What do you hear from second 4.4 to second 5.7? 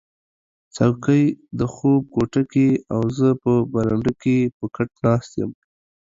په کټ ناست یم